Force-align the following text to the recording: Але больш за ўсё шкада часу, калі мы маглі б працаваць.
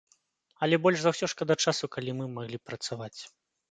Але 0.67 0.79
больш 0.85 0.97
за 1.03 1.13
ўсё 1.15 1.31
шкада 1.35 1.59
часу, 1.67 1.93
калі 1.99 2.19
мы 2.19 2.25
маглі 2.41 2.57
б 2.65 2.69
працаваць. 2.69 3.17